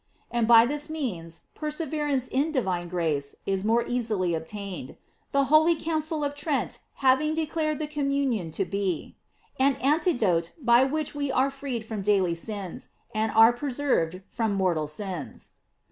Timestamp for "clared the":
7.45-7.85